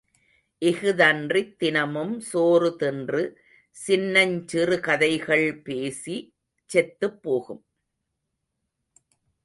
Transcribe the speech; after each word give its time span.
இஃதன்றித் 0.61 1.55
தினமும் 1.55 2.19
சோறு 2.19 2.75
தின்று, 2.75 3.41
சின்னஞ் 3.87 4.47
சிறுகதைகள் 4.47 5.61
பேசிச் 5.61 6.33
செத்துப்போகும். 6.73 7.63